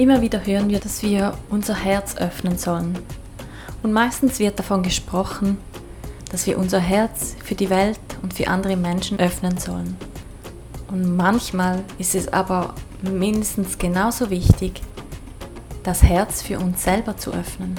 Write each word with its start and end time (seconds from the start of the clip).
Immer 0.00 0.22
wieder 0.22 0.46
hören 0.46 0.70
wir, 0.70 0.80
dass 0.80 1.02
wir 1.02 1.36
unser 1.50 1.74
Herz 1.74 2.16
öffnen 2.16 2.56
sollen. 2.56 2.98
Und 3.82 3.92
meistens 3.92 4.38
wird 4.38 4.58
davon 4.58 4.82
gesprochen, 4.82 5.58
dass 6.30 6.46
wir 6.46 6.56
unser 6.56 6.80
Herz 6.80 7.36
für 7.44 7.54
die 7.54 7.68
Welt 7.68 8.00
und 8.22 8.32
für 8.32 8.48
andere 8.48 8.78
Menschen 8.78 9.20
öffnen 9.20 9.58
sollen. 9.58 9.98
Und 10.88 11.18
manchmal 11.18 11.84
ist 11.98 12.14
es 12.14 12.32
aber 12.32 12.74
mindestens 13.02 13.76
genauso 13.76 14.30
wichtig, 14.30 14.80
das 15.82 16.02
Herz 16.02 16.40
für 16.40 16.58
uns 16.58 16.82
selber 16.82 17.18
zu 17.18 17.34
öffnen. 17.34 17.74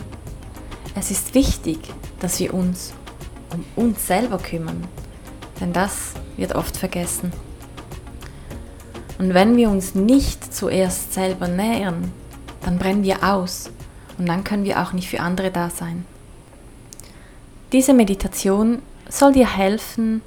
Es 0.94 1.10
ist 1.10 1.34
wichtig, 1.34 1.80
dass 2.20 2.40
wir 2.40 2.54
uns 2.54 2.94
um 3.52 3.66
uns 3.76 4.06
selber 4.06 4.38
kümmern, 4.38 4.84
denn 5.60 5.74
das 5.74 6.14
wird 6.38 6.54
oft 6.54 6.78
vergessen. 6.78 7.34
Und 9.22 9.36
wenn 9.36 9.56
wir 9.56 9.70
uns 9.70 9.94
nicht 9.94 10.52
zuerst 10.52 11.14
selber 11.14 11.48
nähern, 11.48 12.12
dann 12.64 12.80
brennen 12.80 13.04
wir 13.04 13.24
aus 13.24 13.70
und 14.18 14.26
dann 14.26 14.44
können 14.44 14.64
wir 14.64 14.82
auch 14.82 14.94
nicht 14.94 15.10
für 15.10 15.20
andere 15.20 15.52
da 15.52 15.70
sein. 15.70 16.08
Diese 17.72 17.94
Meditation 17.94 18.82
soll 19.08 19.34
dir 19.34 19.56
helfen, 19.56 20.24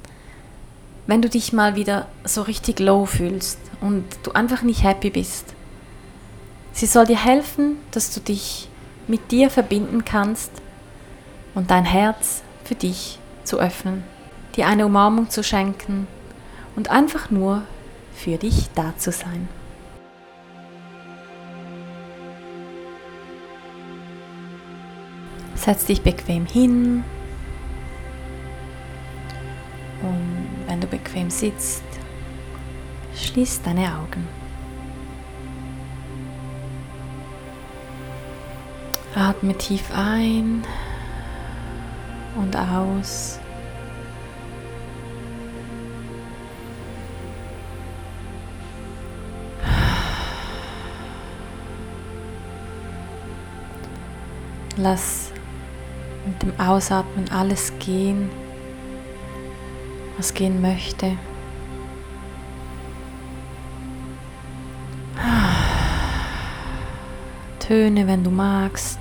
wenn 1.09 1.23
du 1.23 1.29
dich 1.29 1.53
mal 1.53 1.75
wieder 1.75 2.07
so 2.23 2.43
richtig 2.43 2.79
low 2.79 3.05
fühlst 3.05 3.59
und 3.81 4.05
du 4.23 4.31
einfach 4.31 4.63
nicht 4.63 4.85
happy 4.85 5.11
bist. 5.11 5.55
Sie 6.73 6.87
soll 6.87 7.07
dir 7.07 7.25
helfen, 7.25 7.79
dass 7.91 8.15
du 8.15 8.21
dich 8.21 8.69
mit 9.09 9.33
dir 9.33 9.51
verbinden 9.51 10.05
kannst 10.05 10.53
und 11.57 11.73
dein 11.73 11.85
Herz 11.85 12.45
für 12.63 12.77
dich 12.77 13.19
zu 13.43 13.59
öffnen, 13.59 14.05
dir 14.55 14.69
eine 14.69 14.87
Umarmung 14.87 15.31
zu 15.31 15.43
schenken 15.43 16.07
und 16.77 16.93
einfach 16.93 17.33
nur 17.33 17.65
für 18.15 18.39
dich 18.39 18.71
da 18.75 18.97
zu 18.97 19.13
sein. 19.13 19.49
Setz 25.55 25.87
dich 25.87 26.03
bequem 26.03 26.47
hin 26.47 27.05
und 30.03 30.49
wenn 30.67 30.81
du 30.81 30.87
bequem 30.87 31.31
sitzt, 31.31 31.85
schließ 33.17 33.63
deine 33.63 33.87
Augen. 33.87 34.27
Atme 39.15 39.57
tief 39.57 39.85
ein 39.95 40.65
und 42.37 42.57
aus. 42.57 43.39
Lass 54.77 55.31
mit 56.27 56.43
dem 56.43 56.59
Ausatmen 56.59 57.31
alles 57.31 57.73
gehen, 57.79 58.31
was 60.17 60.35
gehen 60.35 60.61
möchte. 60.61 61.17
Töne, 67.61 68.07
wenn 68.07 68.23
du 68.23 68.31
magst. 68.31 68.99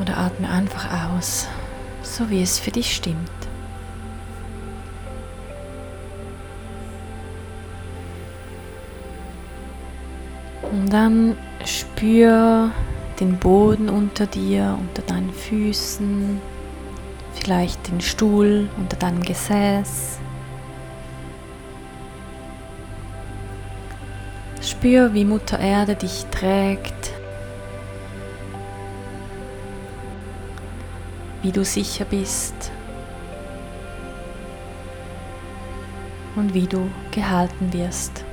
Oder 0.00 0.16
atme 0.16 0.48
einfach 0.48 0.86
aus, 1.10 1.46
so 2.02 2.30
wie 2.30 2.42
es 2.42 2.58
für 2.58 2.70
dich 2.70 2.94
stimmt. 2.94 3.43
Und 10.74 10.92
dann 10.92 11.36
spür 11.64 12.72
den 13.20 13.38
Boden 13.38 13.88
unter 13.88 14.26
dir, 14.26 14.76
unter 14.80 15.02
deinen 15.02 15.32
Füßen, 15.32 16.40
vielleicht 17.32 17.86
den 17.88 18.00
Stuhl 18.00 18.68
unter 18.76 18.96
deinem 18.96 19.22
Gesäß. 19.22 20.18
Spür, 24.60 25.14
wie 25.14 25.24
Mutter 25.24 25.60
Erde 25.60 25.94
dich 25.94 26.26
trägt, 26.32 27.12
wie 31.42 31.52
du 31.52 31.64
sicher 31.64 32.04
bist 32.04 32.72
und 36.34 36.52
wie 36.52 36.66
du 36.66 36.90
gehalten 37.12 37.72
wirst. 37.72 38.24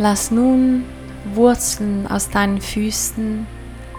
Lass 0.00 0.30
nun 0.30 0.84
Wurzeln 1.34 2.06
aus 2.06 2.30
deinen 2.30 2.60
Füßen 2.60 3.44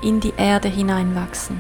in 0.01 0.21
die 0.21 0.33
Erde 0.37 0.69
hineinwachsen. 0.69 1.57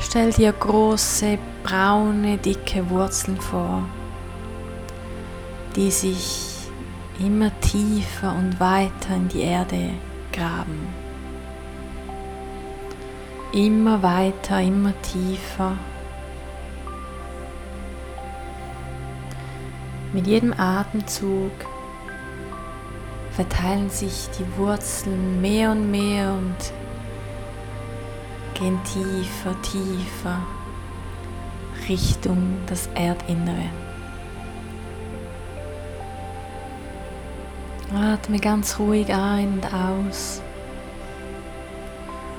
Stell 0.00 0.32
dir 0.32 0.52
große, 0.52 1.38
braune, 1.62 2.36
dicke 2.38 2.90
Wurzeln 2.90 3.40
vor, 3.40 3.84
die 5.76 5.92
sich 5.92 6.68
immer 7.20 7.52
tiefer 7.60 8.34
und 8.36 8.58
weiter 8.58 9.14
in 9.14 9.28
die 9.28 9.42
Erde 9.42 9.90
graben. 10.32 10.88
Immer 13.52 14.02
weiter, 14.02 14.60
immer 14.60 14.92
tiefer 15.02 15.76
Mit 20.16 20.26
jedem 20.26 20.58
Atemzug 20.58 21.52
verteilen 23.32 23.90
sich 23.90 24.30
die 24.38 24.56
Wurzeln 24.56 25.42
mehr 25.42 25.72
und 25.72 25.90
mehr 25.90 26.32
und 26.32 26.56
gehen 28.54 28.80
tiefer, 28.84 29.54
tiefer 29.60 30.38
Richtung 31.86 32.56
das 32.66 32.88
Erdinnere. 32.94 33.68
Atme 37.94 38.38
ganz 38.38 38.78
ruhig 38.78 39.12
ein 39.12 39.52
und 39.52 39.66
aus 39.66 40.40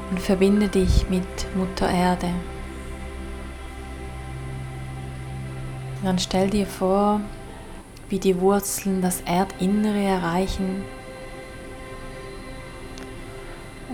und 0.10 0.20
verbinde 0.20 0.68
dich 0.68 1.08
mit 1.12 1.56
Mutter 1.56 1.88
Erde. 1.88 2.32
Dann 6.04 6.18
stell 6.18 6.50
dir 6.50 6.66
vor, 6.66 7.22
wie 8.10 8.20
die 8.20 8.40
Wurzeln 8.40 9.02
das 9.02 9.22
Erdinnere 9.22 10.02
erreichen 10.02 10.84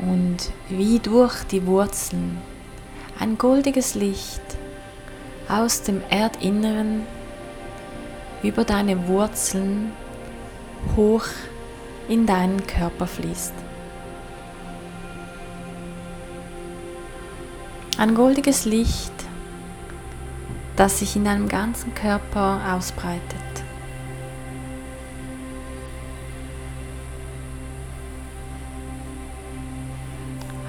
und 0.02 0.38
wie 0.70 1.00
durch 1.00 1.44
die 1.46 1.66
Wurzeln 1.66 2.38
ein 3.20 3.38
goldiges 3.38 3.96
Licht 3.96 4.42
aus 5.48 5.82
dem 5.84 6.02
Erdinneren 6.10 7.04
über 8.44 8.64
deine 8.66 9.08
Wurzeln 9.08 9.92
hoch 10.96 11.26
in 12.08 12.26
deinen 12.26 12.66
Körper 12.68 13.08
fließt. 13.08 13.54
Ein 17.98 18.16
goldiges 18.16 18.66
Licht, 18.66 19.14
das 20.76 21.00
sich 21.00 21.16
in 21.16 21.24
deinem 21.24 21.48
ganzen 21.48 21.94
Körper 21.94 22.60
ausbreitet. 22.76 23.43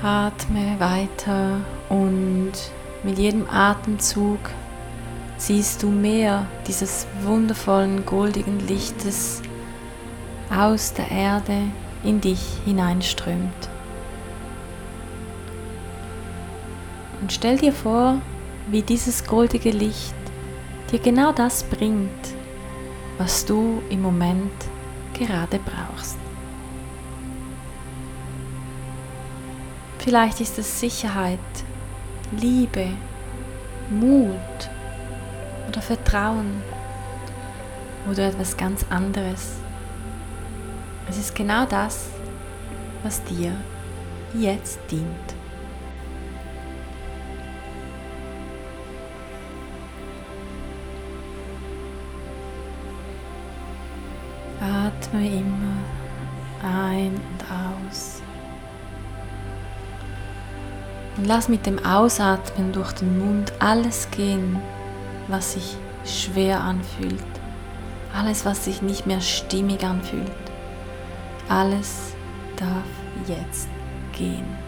Atme 0.05 0.79
weiter 0.79 1.61
und 1.89 2.53
mit 3.05 3.19
jedem 3.19 3.49
Atemzug 3.49 4.39
siehst 5.39 5.83
du 5.83 5.89
mehr 5.89 6.47
dieses 6.69 7.07
wundervollen 7.23 8.05
goldigen 8.05 8.61
Lichtes 8.67 9.41
aus 10.55 10.93
der 10.93 11.11
Erde 11.11 11.57
in 12.05 12.21
dich 12.21 12.43
hineinströmt. 12.67 13.71
Und 17.23 17.33
stell 17.33 17.57
dir 17.57 17.73
vor, 17.73 18.21
wie 18.67 18.83
dieses 18.83 19.25
goldige 19.27 19.71
Licht 19.71 20.15
dir 20.93 20.99
genau 20.99 21.33
das 21.33 21.63
bringt, 21.63 22.11
was 23.17 23.47
du 23.47 23.83
im 23.89 24.03
Moment 24.03 24.53
gerade 25.15 25.59
brauchst. 25.59 26.24
Vielleicht 30.05 30.43
ist 30.43 30.59
es 30.59 30.81
Sicherheit, 30.81 31.39
Liebe, 32.31 32.89
Mut 33.89 34.37
oder 35.67 35.81
Vertrauen 35.81 36.63
oder 38.11 38.29
etwas 38.29 38.55
ganz 38.55 38.85
anderes. 38.91 39.55
Es 41.09 41.17
ist 41.17 41.35
genau 41.35 41.65
das, 41.65 42.11
was 43.03 43.25
dir 43.25 43.53
jetzt 44.35 44.79
dient. 44.91 45.07
Atme 54.61 55.27
immer 55.27 55.79
ein 56.63 57.15
und 57.15 57.89
aus. 57.89 58.21
Und 61.17 61.27
lass 61.27 61.49
mit 61.49 61.67
dem 61.67 61.85
Ausatmen 61.85 62.73
durch 62.73 62.93
den 62.93 63.19
Mund 63.19 63.53
alles 63.61 64.11
gehen, 64.11 64.61
was 65.29 65.53
sich 65.53 65.77
schwer 66.05 66.61
anfühlt. 66.61 67.23
Alles, 68.13 68.45
was 68.45 68.65
sich 68.65 68.83
nicht 68.83 69.07
mehr 69.07 69.21
stimmig 69.21 69.85
anfühlt. 69.85 70.31
Alles 71.49 72.15
darf 72.57 72.85
jetzt 73.29 73.69
gehen. 74.13 74.64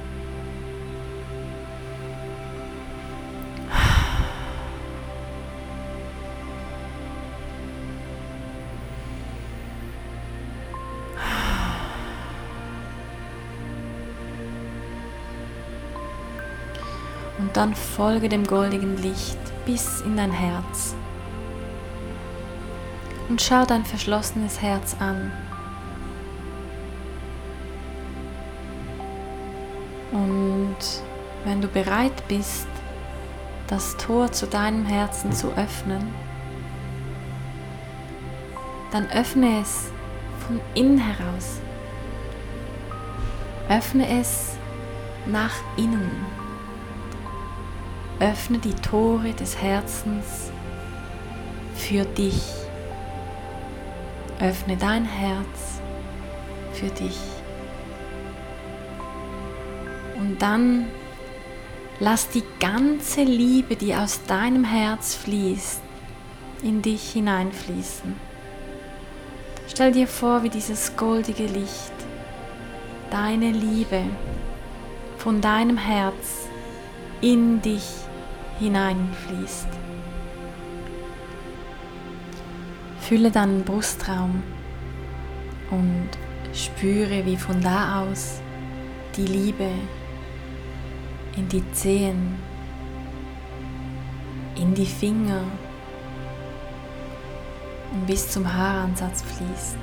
Dann 17.57 17.75
folge 17.75 18.29
dem 18.29 18.47
goldigen 18.47 19.01
Licht 19.01 19.39
bis 19.65 20.03
in 20.03 20.17
dein 20.17 20.31
Herz. 20.31 20.95
Und 23.31 23.41
schau 23.41 23.65
dein 23.65 23.85
verschlossenes 23.85 24.61
Herz 24.61 24.95
an. 25.01 25.33
Und 30.13 30.77
wenn 31.45 31.63
du 31.63 31.69
bereit 31.69 32.29
bist, 32.29 32.69
das 33.69 33.97
Tor 33.97 34.31
zu 34.31 34.47
deinem 34.47 34.85
Herzen 34.85 35.33
zu 35.33 35.49
öffnen, 35.57 36.15
dann 38.93 39.07
öffne 39.11 39.61
es 39.61 39.91
von 40.47 40.61
innen 40.75 40.99
heraus. 40.99 41.59
Öffne 43.69 44.21
es 44.21 44.57
nach 45.27 45.55
innen. 45.77 46.36
Öffne 48.19 48.59
die 48.59 48.75
Tore 48.75 49.35
des 49.35 49.61
Herzens 49.61 50.51
für 51.75 52.05
dich. 52.05 52.43
Öffne 54.41 54.79
dein 54.79 55.05
Herz 55.05 55.81
für 56.73 56.89
dich. 56.89 57.19
Und 60.19 60.41
dann 60.41 60.87
lass 62.01 62.31
die 62.31 62.45
ganze 62.59 63.23
Liebe, 63.23 63.77
die 63.77 63.95
aus 63.95 64.25
deinem 64.25 64.65
Herz 64.65 65.15
fließt, 65.15 65.83
in 66.63 66.81
dich 66.81 67.13
hineinfließen. 67.13 68.17
Stell 69.69 69.93
dir 69.93 70.09
vor, 70.09 70.43
wie 70.43 70.49
dieses 70.49 70.97
goldige 70.97 71.45
Licht, 71.45 71.93
deine 73.11 73.51
Liebe 73.51 74.03
von 75.19 75.43
deinem 75.43 75.77
Herz 75.77 76.49
in 77.21 77.61
dich 77.61 78.06
hineinfließt. 78.59 79.69
Fülle 83.01 83.31
deinen 83.31 83.63
Brustraum 83.63 84.43
und 85.71 86.09
spüre, 86.53 87.25
wie 87.25 87.37
von 87.37 87.61
da 87.61 88.03
aus 88.03 88.41
die 89.17 89.27
Liebe 89.27 89.69
in 91.37 91.49
die 91.49 91.63
Zehen, 91.73 92.35
in 94.57 94.75
die 94.75 94.87
Finger 94.87 95.43
und 97.93 98.07
bis 98.07 98.31
zum 98.31 98.53
Haaransatz 98.53 99.23
fließt. 99.23 99.77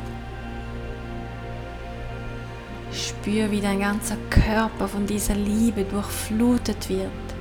Spür, 2.92 3.50
wie 3.52 3.62
dein 3.62 3.80
ganzer 3.80 4.18
Körper 4.30 4.88
von 4.88 5.06
dieser 5.06 5.36
Liebe 5.36 5.84
durchflutet 5.84 6.90
wird 6.90 7.32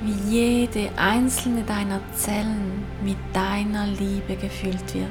wie 0.00 0.30
jede 0.30 0.90
einzelne 0.96 1.62
deiner 1.64 2.00
Zellen 2.14 2.84
mit 3.02 3.16
deiner 3.32 3.86
Liebe 3.86 4.36
gefüllt 4.36 4.94
wird. 4.94 5.10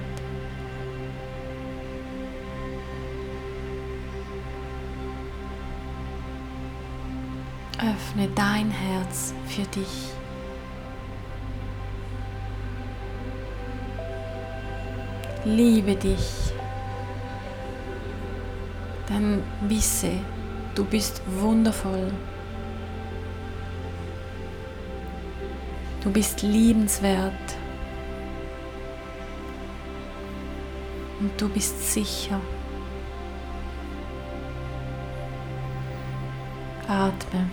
Öffne 7.79 8.27
dein 8.33 8.71
Herz 8.71 9.33
für 9.47 9.63
dich. 9.63 10.11
Liebe 15.45 15.95
dich, 15.95 16.51
denn 19.07 19.41
wisse, 19.61 20.11
du 20.75 20.83
bist 20.83 21.21
wundervoll. 21.39 22.11
Du 26.07 26.13
bist 26.13 26.41
liebenswert. 26.41 27.33
Und 31.19 31.31
du 31.37 31.49
bist 31.49 31.91
sicher. 31.91 32.39
Atme. 36.87 37.49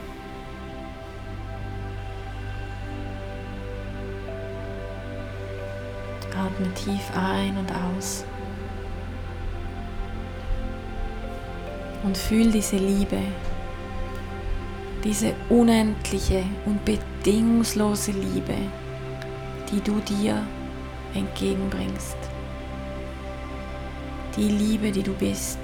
Atme 6.30 6.74
tief 6.74 7.10
ein 7.16 7.56
und 7.56 7.72
aus. 7.72 8.24
Und 12.04 12.16
fühl 12.16 12.52
diese 12.52 12.76
Liebe, 12.76 13.18
diese 15.04 15.34
unendliche 15.50 16.42
und 16.64 16.82
bedingungslose 16.84 18.12
Liebe, 18.12 18.56
die 19.70 19.80
du 19.82 20.00
dir 20.00 20.42
entgegenbringst. 21.14 22.16
Die 24.36 24.48
Liebe, 24.48 24.90
die 24.90 25.02
du 25.02 25.12
bist. 25.12 25.58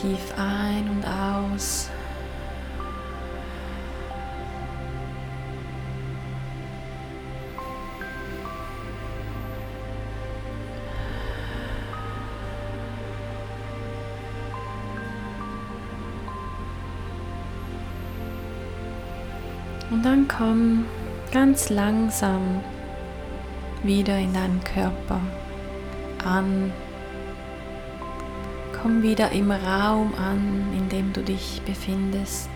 tief 0.00 0.34
ein 0.36 0.88
und 0.88 1.04
aus. 1.06 1.88
Und 19.90 20.04
dann 20.04 20.26
komm 20.26 20.86
ganz 21.32 21.70
langsam 21.70 22.60
wieder 23.84 24.18
in 24.18 24.32
deinen 24.32 24.60
Körper 24.64 25.20
an 26.24 26.72
Komm 28.84 29.02
wieder 29.02 29.30
im 29.30 29.50
Raum 29.50 30.12
an, 30.14 30.70
in 30.76 30.90
dem 30.90 31.10
du 31.14 31.22
dich 31.22 31.62
befindest. 31.64 32.50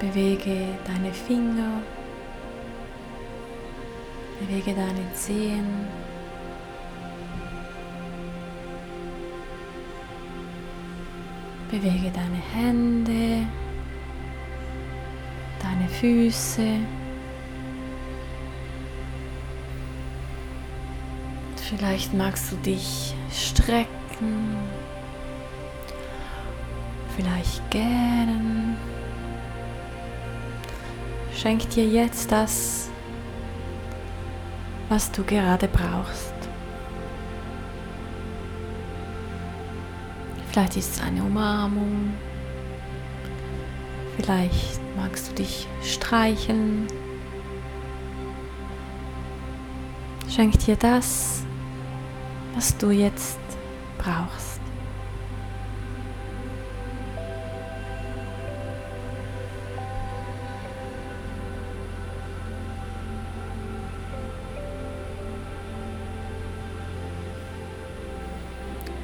Bewege 0.00 0.76
deine 0.84 1.12
Finger, 1.12 1.80
bewege 4.40 4.74
deine 4.74 5.14
Zehen. 5.14 5.86
Bewege 11.70 12.10
deine 12.10 12.42
Hände, 12.52 13.46
deine 15.62 15.88
Füße. 15.88 16.80
Vielleicht 21.68 22.14
magst 22.14 22.52
du 22.52 22.56
dich 22.56 23.12
strecken, 23.32 24.56
vielleicht 27.16 27.68
gähnen. 27.72 28.76
Schenk 31.34 31.68
dir 31.70 31.84
jetzt 31.84 32.30
das, 32.30 32.88
was 34.88 35.10
du 35.10 35.24
gerade 35.24 35.66
brauchst. 35.66 36.34
Vielleicht 40.50 40.76
ist 40.76 40.94
es 40.94 41.02
eine 41.02 41.20
Umarmung. 41.22 42.14
Vielleicht 44.16 44.80
magst 44.96 45.30
du 45.30 45.34
dich 45.34 45.66
streicheln. 45.82 46.86
Schenk 50.28 50.58
dir 50.60 50.76
das, 50.76 51.45
was 52.56 52.76
du 52.78 52.90
jetzt 52.90 53.38
brauchst. 53.98 54.60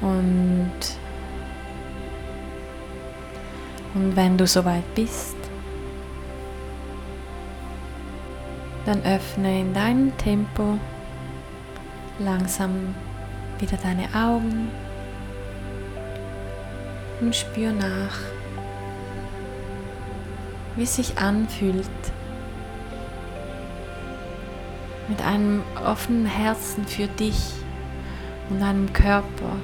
Und, 0.01 0.71
und 3.93 4.15
wenn 4.15 4.37
du 4.37 4.45
soweit 4.47 4.83
bist, 4.95 5.37
dann 8.85 9.01
öffne 9.03 9.61
in 9.61 9.73
deinem 9.73 10.17
Tempo 10.17 10.77
langsam 12.19 12.93
wieder 13.59 13.77
deine 13.77 14.07
Augen 14.13 14.69
und 17.21 17.35
spür 17.35 17.71
nach, 17.71 18.17
wie 20.75 20.83
es 20.83 20.95
sich 20.95 21.17
anfühlt, 21.17 21.89
mit 25.07 25.21
einem 25.21 25.61
offenen 25.85 26.25
Herzen 26.25 26.85
für 26.85 27.07
dich 27.07 27.53
und 28.49 28.61
einem 28.61 28.91
Körper 28.93 29.55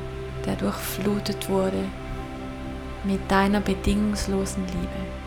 der 0.46 0.56
durchflutet 0.56 1.50
wurde 1.50 1.84
mit 3.04 3.20
deiner 3.30 3.62
bedingungslosen 3.62 4.66
Liebe. 4.66 5.19